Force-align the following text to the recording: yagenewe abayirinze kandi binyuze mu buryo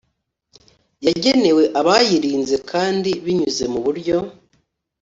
yagenewe 1.05 1.63
abayirinze 1.79 2.55
kandi 2.71 3.09
binyuze 3.23 3.63
mu 3.73 3.79
buryo 3.85 4.17